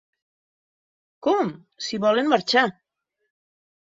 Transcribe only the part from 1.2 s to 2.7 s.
Com, si volem marxar!